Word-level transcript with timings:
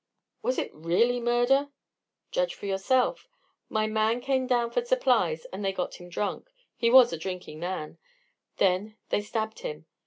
"Was 0.41 0.57
it 0.57 0.73
really 0.73 1.19
murder?" 1.19 1.69
"Judge 2.31 2.55
for 2.55 2.65
yourself. 2.65 3.29
My 3.69 3.85
man 3.85 4.19
came 4.19 4.47
down 4.47 4.71
for 4.71 4.83
supplies, 4.83 5.45
and 5.53 5.63
they 5.63 5.71
got 5.71 6.01
him 6.01 6.09
drunk 6.09 6.49
he 6.75 6.89
was 6.89 7.13
a 7.13 7.17
drinking 7.19 7.59
man 7.59 7.99
then 8.57 8.97
they 9.09 9.21
stabbed 9.21 9.59
him. 9.59 9.85